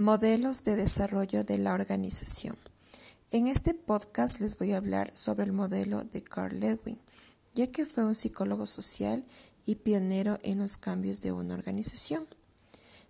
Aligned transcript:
Modelos 0.00 0.62
de 0.62 0.76
desarrollo 0.76 1.42
de 1.42 1.58
la 1.58 1.74
organización. 1.74 2.56
En 3.32 3.48
este 3.48 3.74
podcast 3.74 4.38
les 4.38 4.56
voy 4.56 4.70
a 4.70 4.76
hablar 4.76 5.10
sobre 5.16 5.44
el 5.44 5.52
modelo 5.52 6.04
de 6.04 6.22
Carl 6.22 6.60
Lewin, 6.60 7.00
ya 7.52 7.66
que 7.72 7.84
fue 7.84 8.04
un 8.04 8.14
psicólogo 8.14 8.66
social 8.66 9.24
y 9.66 9.74
pionero 9.74 10.38
en 10.44 10.58
los 10.58 10.76
cambios 10.76 11.20
de 11.20 11.32
una 11.32 11.54
organización. 11.54 12.28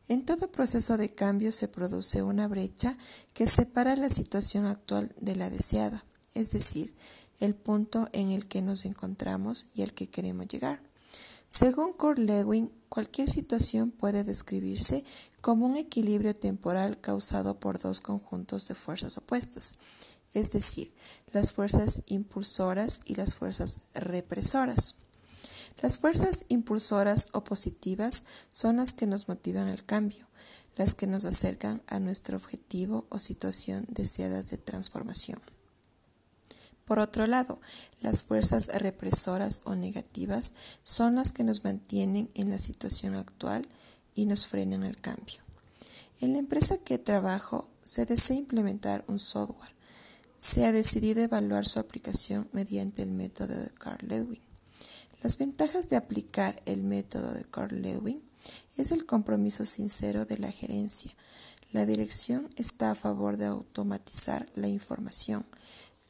En 0.09 0.25
todo 0.25 0.51
proceso 0.51 0.97
de 0.97 1.13
cambio 1.13 1.53
se 1.53 1.69
produce 1.69 2.23
una 2.23 2.49
brecha 2.49 2.97
que 3.35 3.47
separa 3.47 3.95
la 3.95 4.09
situación 4.09 4.65
actual 4.65 5.15
de 5.21 5.37
la 5.37 5.51
deseada, 5.51 6.07
es 6.33 6.53
decir, 6.53 6.95
el 7.39 7.55
punto 7.55 8.09
en 8.15 8.31
el 8.31 8.49
que 8.49 8.63
nos 8.63 8.87
encontramos 8.87 9.67
y 9.75 9.83
al 9.83 9.93
que 9.93 10.09
queremos 10.09 10.49
llegar. 10.49 10.81
Según 11.51 11.93
Carl 11.95 12.25
Lewin, 12.25 12.73
cualquier 12.89 13.29
situación 13.29 13.91
puede 13.91 14.25
describirse 14.25 15.05
como 15.41 15.67
un 15.67 15.77
equilibrio 15.77 16.35
temporal 16.35 17.01
causado 17.01 17.61
por 17.61 17.79
dos 17.79 18.01
conjuntos 18.01 18.69
de 18.69 18.75
fuerzas 18.75 19.19
opuestas, 19.19 19.77
es 20.35 20.51
decir, 20.51 20.93
las 21.33 21.53
fuerzas 21.53 22.03
impulsoras 22.07 23.01
y 23.05 23.15
las 23.15 23.35
fuerzas 23.35 23.81
represoras. 23.95 24.97
Las 25.81 25.99
fuerzas 25.99 26.45
impulsoras 26.49 27.29
o 27.33 27.45
positivas 27.45 28.27
son 28.53 28.79
las 28.79 28.93
que 28.95 29.07
nos 29.07 29.29
motivan 29.29 29.69
al 29.69 29.85
cambio, 29.85 30.27
las 30.77 30.95
que 30.95 31.07
nos 31.07 31.25
acercan 31.25 31.83
a 31.87 32.01
nuestro 32.01 32.37
objetivo 32.37 33.07
o 33.11 33.19
situación 33.19 33.87
deseadas 33.89 34.51
de 34.51 34.59
transformación. 34.59 35.41
Por 36.85 37.01
otro 37.01 37.27
lado, 37.27 37.61
las 38.01 38.23
fuerzas 38.23 38.69
represoras 38.69 39.61
o 39.65 39.75
negativas 39.75 40.55
son 40.83 41.17
las 41.17 41.33
que 41.33 41.45
nos 41.45 41.63
mantienen 41.63 42.31
en 42.35 42.49
la 42.49 42.59
situación 42.59 43.15
actual 43.15 43.69
y 44.19 44.27
nos 44.27 44.49
frenan 44.49 44.83
el 44.83 45.01
cambio. 45.01 45.37
En 46.21 46.33
la 46.33 46.41
empresa 46.41 46.79
que 46.79 46.99
trabajo 46.99 47.71
se 47.85 48.05
desea 48.05 48.37
implementar 48.37 49.05
un 49.07 49.21
software. 49.21 49.77
Se 50.39 50.67
ha 50.67 50.73
decidido 50.73 51.23
evaluar 51.23 51.67
su 51.69 51.79
aplicación 51.79 52.49
mediante 52.51 53.03
el 53.05 53.13
método 53.13 53.55
de 53.55 53.71
Carl 53.71 54.09
Lewin. 54.09 54.43
Las 55.23 55.39
ventajas 55.39 55.89
de 55.89 55.95
aplicar 55.95 56.61
el 56.67 56.83
método 56.83 57.33
de 57.33 57.45
Carl 57.45 57.81
Lewin 57.81 58.21
es 58.77 58.91
el 58.91 59.07
compromiso 59.07 59.65
sincero 59.65 60.25
de 60.25 60.39
la 60.39 60.51
gerencia. 60.51 61.15
La 61.71 61.87
dirección 61.87 62.53
está 62.57 62.91
a 62.91 62.97
favor 62.97 63.37
de 63.37 63.47
automatizar 63.47 64.51
la 64.57 64.67
información, 64.67 65.47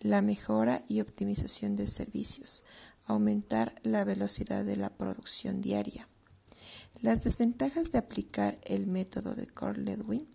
la 0.00 0.22
mejora 0.22 0.82
y 0.88 1.02
optimización 1.02 1.76
de 1.76 1.86
servicios, 1.86 2.64
aumentar 3.04 3.78
la 3.82 4.04
velocidad 4.04 4.64
de 4.64 4.76
la 4.76 4.88
producción 4.88 5.60
diaria. 5.60 6.08
Las 7.00 7.22
desventajas 7.22 7.92
de 7.92 7.98
aplicar 7.98 8.58
el 8.64 8.88
método 8.88 9.36
de 9.36 9.46
Carl 9.46 9.84
Lewin. 9.84 10.26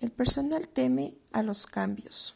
El 0.00 0.10
personal 0.10 0.66
teme 0.66 1.14
a 1.30 1.44
los 1.44 1.66
cambios, 1.66 2.34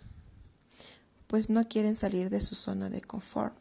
pues 1.26 1.50
no 1.50 1.66
quieren 1.66 1.96
salir 1.96 2.30
de 2.30 2.40
su 2.40 2.54
zona 2.54 2.88
de 2.88 3.00
confort. 3.00 3.56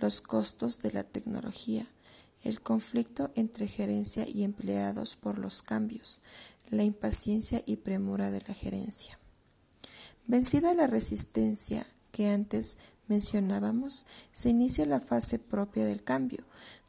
Los 0.00 0.22
costos 0.22 0.78
de 0.78 0.92
la 0.92 1.04
tecnología, 1.04 1.86
el 2.42 2.62
conflicto 2.62 3.30
entre 3.34 3.68
gerencia 3.68 4.26
y 4.26 4.44
empleados 4.44 5.16
por 5.16 5.38
los 5.38 5.60
cambios, 5.60 6.22
la 6.70 6.82
impaciencia 6.82 7.62
y 7.66 7.76
premura 7.76 8.30
de 8.30 8.40
la 8.48 8.54
gerencia. 8.54 9.18
Vencida 10.26 10.72
la 10.72 10.86
resistencia 10.86 11.86
que 12.12 12.30
antes 12.30 12.78
mencionábamos, 13.08 14.06
se 14.32 14.48
inicia 14.48 14.86
la 14.86 15.00
fase 15.00 15.38
propia 15.38 15.84
del 15.84 16.02
cambio, 16.02 16.44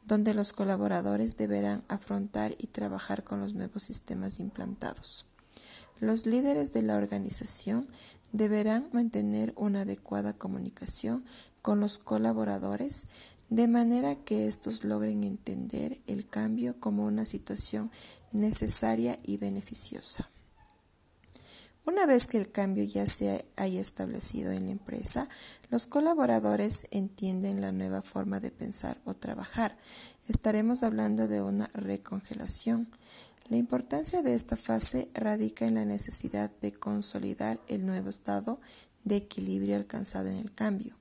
donde 0.06 0.34
los 0.34 0.52
colaboradores 0.52 1.36
deberán 1.36 1.84
afrontar 1.88 2.54
y 2.58 2.66
trabajar 2.66 3.24
con 3.24 3.40
los 3.40 3.54
nuevos 3.54 3.82
sistemas 3.82 4.38
implantados. 4.40 5.26
Los 6.00 6.26
líderes 6.26 6.72
de 6.72 6.82
la 6.82 6.96
organización 6.96 7.88
deberán 8.32 8.88
mantener 8.92 9.52
una 9.56 9.82
adecuada 9.82 10.32
comunicación 10.32 11.24
con 11.62 11.80
los 11.80 11.98
colaboradores 11.98 13.06
de 13.48 13.68
manera 13.68 14.16
que 14.16 14.48
estos 14.48 14.84
logren 14.84 15.22
entender 15.22 15.98
el 16.06 16.28
cambio 16.28 16.78
como 16.80 17.04
una 17.04 17.24
situación 17.24 17.90
necesaria 18.32 19.18
y 19.22 19.36
beneficiosa. 19.36 20.30
Una 21.86 22.06
vez 22.06 22.26
que 22.26 22.38
el 22.38 22.50
cambio 22.50 22.84
ya 22.84 23.06
se 23.06 23.46
haya 23.56 23.80
establecido 23.80 24.52
en 24.52 24.66
la 24.66 24.72
empresa, 24.72 25.28
los 25.68 25.86
colaboradores 25.86 26.86
entienden 26.90 27.60
la 27.60 27.72
nueva 27.72 28.00
forma 28.00 28.40
de 28.40 28.50
pensar 28.50 28.96
o 29.04 29.12
trabajar. 29.12 29.76
Estaremos 30.26 30.82
hablando 30.82 31.28
de 31.28 31.42
una 31.42 31.70
recongelación. 31.74 32.88
La 33.50 33.58
importancia 33.58 34.22
de 34.22 34.34
esta 34.34 34.56
fase 34.56 35.10
radica 35.12 35.66
en 35.66 35.74
la 35.74 35.84
necesidad 35.84 36.50
de 36.62 36.72
consolidar 36.72 37.60
el 37.68 37.84
nuevo 37.84 38.08
estado 38.08 38.62
de 39.04 39.16
equilibrio 39.16 39.76
alcanzado 39.76 40.30
en 40.30 40.36
el 40.36 40.54
cambio. 40.54 40.96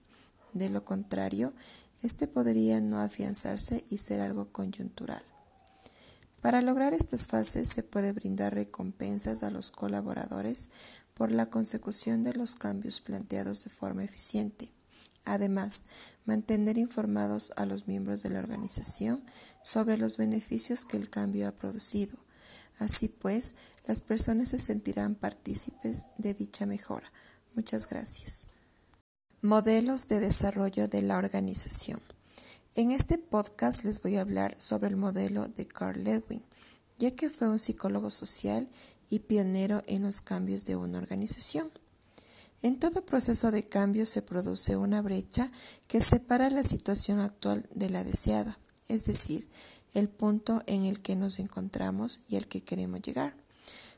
De 0.52 0.68
lo 0.70 0.84
contrario, 0.84 1.54
este 2.02 2.28
podría 2.28 2.82
no 2.82 3.00
afianzarse 3.00 3.86
y 3.90 4.00
ser 4.00 4.20
algo 4.20 4.52
coyuntural. 4.52 5.24
Para 6.44 6.62
lograr 6.62 6.94
estas 6.94 7.26
fases 7.26 7.70
se 7.70 7.84
puede 7.84 8.12
brindar 8.12 8.54
recompensas 8.54 9.44
a 9.44 9.50
los 9.50 9.72
colaboradores 9.72 10.72
por 11.14 11.32
la 11.32 11.46
consecución 11.46 12.26
de 12.26 12.34
los 12.34 12.56
cambios 12.56 13.00
planteados 13.00 13.64
de 13.64 13.70
forma 13.70 14.04
eficiente. 14.04 14.70
Además, 15.24 15.86
mantener 16.26 16.78
informados 16.78 17.54
a 17.56 17.66
los 17.66 17.88
miembros 17.88 18.24
de 18.24 18.30
la 18.30 18.40
organización 18.40 19.24
sobre 19.64 19.98
los 19.98 20.18
beneficios 20.18 20.84
que 20.84 20.98
el 20.98 21.10
cambio 21.10 21.48
ha 21.48 21.56
producido. 21.56 22.18
Así 22.78 23.08
pues, 23.08 23.56
las 23.88 24.02
personas 24.02 24.50
se 24.50 24.60
sentirán 24.60 25.16
partícipes 25.16 26.08
de 26.18 26.34
dicha 26.34 26.66
mejora. 26.66 27.10
Muchas 27.56 27.88
gracias. 27.88 28.48
Modelos 29.42 30.10
de 30.10 30.20
desarrollo 30.20 30.90
de 30.90 31.04
la 31.04 31.18
organización. 31.18 32.02
En 32.76 32.90
este 32.90 33.20
podcast 33.20 33.84
les 33.84 34.02
voy 34.02 34.16
a 34.16 34.22
hablar 34.22 34.56
sobre 34.58 34.90
el 34.90 34.96
modelo 34.96 35.48
de 35.48 35.68
Carl 35.68 36.04
Lewin, 36.04 36.42
ya 36.98 37.12
que 37.12 37.30
fue 37.30 37.48
un 37.48 37.60
psicólogo 37.60 38.10
social 38.10 38.68
y 39.12 39.20
pionero 39.20 39.84
en 39.86 40.02
los 40.02 40.22
cambios 40.22 40.66
de 40.66 40.76
una 40.76 40.98
organización. 40.98 41.72
En 42.64 42.80
todo 42.80 43.06
proceso 43.06 43.52
de 43.52 43.64
cambio 43.64 44.08
se 44.08 44.24
produce 44.24 44.76
una 44.76 45.04
brecha 45.04 45.52
que 45.88 46.02
separa 46.02 46.50
la 46.50 46.64
situación 46.64 47.20
actual 47.20 47.70
de 47.76 47.92
la 47.92 48.04
deseada, 48.04 48.58
es 48.88 49.06
decir, 49.06 49.48
el 49.94 50.10
punto 50.10 50.64
en 50.66 50.86
el 50.86 51.00
que 51.04 51.16
nos 51.16 51.38
encontramos 51.38 52.22
y 52.28 52.38
al 52.38 52.48
que 52.48 52.64
queremos 52.64 53.04
llegar. 53.04 53.43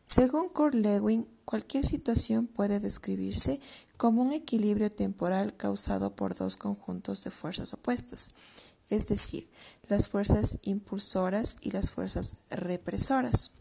Según 0.06 0.50
Carl 0.50 0.84
Lewin, 0.84 1.28
cualquier 1.46 1.84
situación 1.84 2.46
puede 2.46 2.80
describirse 2.80 3.60
como 3.98 4.22
un 4.22 4.34
equilibrio 4.34 4.92
temporal 4.92 5.58
causado 5.58 6.16
por 6.16 6.36
dos 6.36 6.58
conjuntos 6.58 7.24
de 7.24 7.32
fuerzas 7.32 7.74
opuestas, 7.74 8.36
es 8.90 9.08
decir, 9.08 9.50
las 9.88 10.08
fuerzas 10.08 10.60
impulsoras 10.62 11.58
y 11.62 11.72
las 11.72 11.90
fuerzas 11.90 12.36
represoras. 12.52 13.52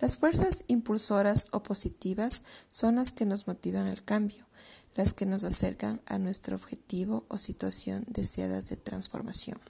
Las 0.00 0.16
fuerzas 0.16 0.64
impulsoras 0.68 1.48
o 1.50 1.62
positivas 1.62 2.44
son 2.70 2.96
las 2.96 3.12
que 3.12 3.26
nos 3.26 3.46
motivan 3.46 3.88
al 3.88 4.02
cambio, 4.02 4.46
las 4.94 5.12
que 5.12 5.26
nos 5.26 5.44
acercan 5.44 6.00
a 6.06 6.18
nuestro 6.18 6.56
objetivo 6.56 7.26
o 7.28 7.36
situación 7.36 8.04
deseadas 8.08 8.70
de 8.70 8.76
transformación. 8.76 9.60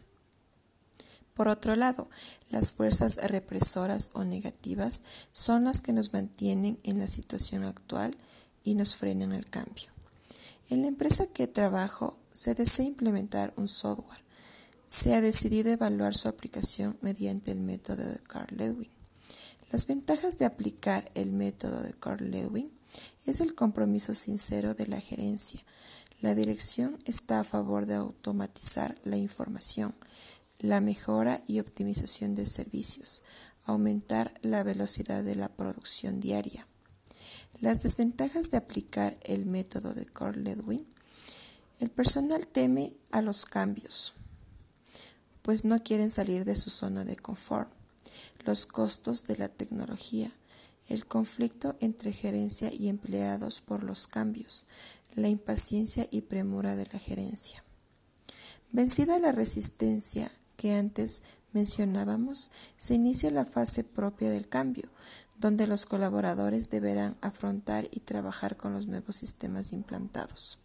Por 1.39 1.47
otro 1.47 1.77
lado, 1.77 2.11
las 2.51 2.73
fuerzas 2.73 3.15
represoras 3.31 4.11
o 4.13 4.25
negativas 4.25 5.05
son 5.31 5.63
las 5.63 5.81
que 5.81 5.93
nos 5.93 6.13
mantienen 6.13 6.81
en 6.83 6.99
la 6.99 7.07
situación 7.07 7.63
actual 7.63 8.17
y 8.65 8.75
nos 8.75 8.97
frenan 8.97 9.31
el 9.31 9.49
cambio. 9.49 9.87
En 10.69 10.83
la 10.83 10.89
empresa 10.89 11.29
que 11.29 11.47
trabajo 11.47 12.19
se 12.33 12.57
desea 12.57 12.87
implementar 12.87 13.55
un 13.57 13.69
software 13.69 14.25
se 14.89 15.15
ha 15.15 15.21
decidido 15.21 15.71
evaluar 15.71 16.17
su 16.17 16.27
aplicación 16.27 16.99
mediante 17.03 17.53
el 17.53 17.61
método 17.61 18.05
de 18.05 18.19
Carl 18.19 18.57
Lewin. 18.57 18.91
Las 19.71 19.87
ventajas 19.87 20.39
de 20.39 20.45
aplicar 20.45 21.09
el 21.15 21.31
método 21.31 21.85
de 21.85 21.93
Carl 21.93 22.33
Lewin 22.33 22.73
es 23.27 23.41
el 23.41 23.55
compromiso 23.55 24.13
sincero 24.17 24.75
de 24.75 24.89
la 24.89 25.01
gerencia. 25.01 25.65
La 26.21 26.35
dirección 26.35 26.99
está 27.05 27.39
a 27.39 27.45
favor 27.45 27.87
de 27.87 27.95
automatizar 27.95 28.99
la 29.05 29.19
información, 29.19 29.95
la 30.59 30.81
mejora 30.81 31.43
y 31.47 31.61
optimización 31.61 32.35
de 32.35 32.47
servicios, 32.47 33.23
aumentar 33.65 34.39
la 34.43 34.63
velocidad 34.63 35.25
de 35.25 35.35
la 35.35 35.49
producción 35.49 36.21
diaria. 36.21 36.67
Las 37.61 37.83
desventajas 37.83 38.51
de 38.51 38.59
aplicar 38.59 39.19
el 39.23 39.47
método 39.47 39.95
de 39.95 40.07
Carl 40.07 40.43
Lewin. 40.45 40.87
El 41.81 41.91
personal 41.91 42.47
teme 42.47 42.95
a 43.11 43.23
los 43.23 43.45
cambios 43.45 44.15
pues 45.49 45.65
no 45.65 45.83
quieren 45.83 46.11
salir 46.11 46.45
de 46.45 46.57
su 46.57 46.69
zona 46.69 47.07
de 47.07 47.17
confort. 47.17 47.73
Los 48.45 48.67
costos 48.67 49.25
de 49.25 49.39
la 49.39 49.49
tecnología, 49.49 50.31
el 50.91 51.07
conflicto 51.07 51.75
entre 51.81 52.13
gerencia 52.13 52.71
y 52.71 52.91
empleados 52.91 53.63
por 53.63 53.83
los 53.83 54.07
cambios, 54.07 54.67
la 55.15 55.31
impaciencia 55.31 56.07
y 56.11 56.21
premura 56.21 56.77
de 56.77 56.85
la 56.93 56.99
gerencia. 56.99 57.65
Vencida 58.73 59.19
la 59.21 59.33
resistencia 59.33 60.31
que 60.59 60.75
antes 60.75 61.23
mencionábamos, 61.55 62.51
se 62.77 62.95
inicia 62.95 63.31
la 63.31 63.47
fase 63.47 63.85
propia 63.85 64.29
del 64.29 64.49
cambio, 64.49 64.91
donde 65.41 65.67
los 65.67 65.87
colaboradores 65.87 66.69
deberán 66.69 67.17
afrontar 67.23 67.89
y 67.93 68.01
trabajar 68.01 68.57
con 68.57 68.75
los 68.75 68.89
nuevos 68.89 69.17
sistemas 69.17 69.73
implantados. 69.73 70.59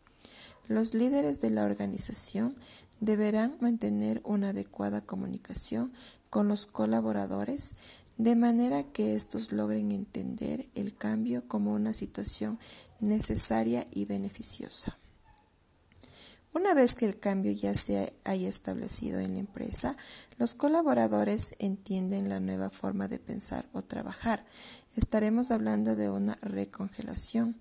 Los 0.68 0.94
líderes 0.94 1.40
de 1.42 1.52
la 1.52 1.64
organización 1.64 2.58
deberán 3.00 3.56
mantener 3.62 4.22
una 4.26 4.50
adecuada 4.50 5.02
comunicación 5.02 5.94
con 6.30 6.48
los 6.48 6.66
colaboradores 6.66 7.76
de 8.18 8.36
manera 8.36 8.84
que 8.84 9.16
estos 9.16 9.52
logren 9.52 9.92
entender 9.92 10.66
el 10.74 10.96
cambio 10.96 11.48
como 11.48 11.74
una 11.74 11.94
situación 11.94 12.60
necesaria 13.00 13.86
y 13.92 14.06
beneficiosa. 14.06 14.98
Una 16.54 16.76
vez 16.76 16.94
que 16.94 17.06
el 17.06 17.20
cambio 17.20 17.52
ya 17.52 17.74
se 17.74 18.14
haya 18.24 18.48
establecido 18.48 19.20
en 19.20 19.34
la 19.34 19.40
empresa, 19.40 19.98
los 20.38 20.54
colaboradores 20.54 21.56
entienden 21.58 22.30
la 22.30 22.40
nueva 22.40 22.70
forma 22.70 23.08
de 23.08 23.18
pensar 23.18 23.66
o 23.74 23.82
trabajar. 23.82 24.46
Estaremos 24.96 25.50
hablando 25.50 25.96
de 25.96 26.12
una 26.12 26.38
recongelación. 26.44 27.58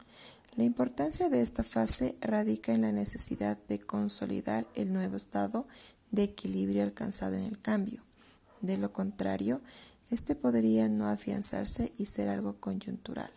La 0.57 0.65
importancia 0.65 1.31
de 1.31 1.41
esta 1.41 1.65
fase 1.65 2.19
radica 2.21 2.75
en 2.75 2.83
la 2.83 2.93
necesidad 2.93 3.57
de 3.67 3.81
consolidar 3.81 4.67
el 4.75 4.93
nuevo 4.93 5.17
estado 5.17 5.67
de 6.11 6.25
equilibrio 6.25 6.83
alcanzado 6.83 7.37
en 7.37 7.45
el 7.45 7.59
cambio. 7.63 8.03
De 8.61 8.77
lo 8.77 8.93
contrario, 8.93 9.63
este 10.11 10.35
podría 10.35 10.91
no 10.91 11.09
afianzarse 11.09 11.95
y 11.97 12.05
ser 12.05 12.29
algo 12.29 12.61
coyuntural. 12.61 13.31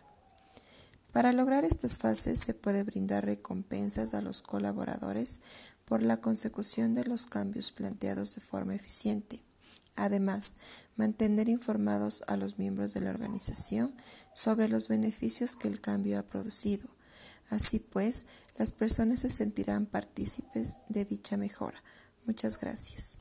Para 1.15 1.31
lograr 1.31 1.63
estas 1.63 1.97
fases 1.97 2.41
se 2.41 2.53
puede 2.53 2.83
brindar 2.83 3.23
recompensas 3.23 4.13
a 4.13 4.21
los 4.21 4.41
colaboradores 4.41 5.44
por 5.85 6.01
la 6.01 6.17
consecución 6.17 6.94
de 6.94 7.06
los 7.06 7.25
cambios 7.25 7.71
planteados 7.71 8.35
de 8.35 8.41
forma 8.41 8.75
eficiente. 8.75 9.41
Además, 9.95 10.57
mantener 10.97 11.47
informados 11.47 12.21
a 12.27 12.35
los 12.35 12.59
miembros 12.59 12.94
de 12.94 13.00
la 13.00 13.12
organización 13.12 13.95
sobre 14.33 14.67
los 14.67 14.89
beneficios 14.89 15.56
que 15.56 15.69
el 15.69 15.79
cambio 15.79 16.19
ha 16.19 16.23
producido. 16.23 16.89
Así 17.50 17.79
pues, 17.79 18.25
las 18.57 18.73
personas 18.73 19.21
se 19.21 19.29
sentirán 19.29 19.85
partícipes 19.85 20.75
de 20.89 21.06
dicha 21.06 21.38
mejora. 21.38 21.81
Muchas 22.25 22.59
gracias. 22.59 23.19